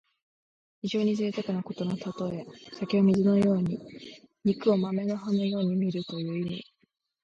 [0.81, 2.43] 非常にぜいたくなことのたとえ。
[2.73, 3.77] 酒を水のように
[4.43, 6.63] 肉を豆の葉のようにみるという意味。